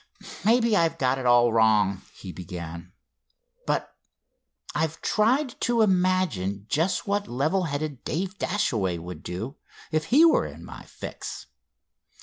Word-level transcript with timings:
"Maybe 0.43 0.75
I've 0.75 0.97
got 0.97 1.19
it 1.19 1.27
all 1.27 1.53
wrong," 1.53 2.01
he 2.15 2.31
began, 2.31 2.91
"but 3.67 3.93
I've 4.73 4.99
tried 5.01 5.49
to 5.61 5.83
imagine 5.83 6.65
just 6.69 7.05
what 7.05 7.27
level 7.27 7.65
headed 7.65 8.03
Dave 8.03 8.39
Dashaway 8.39 8.97
would 8.97 9.21
do 9.21 9.57
if 9.91 10.05
he 10.05 10.25
were 10.25 10.47
in 10.47 10.65
my 10.65 10.85
fix. 10.85 11.45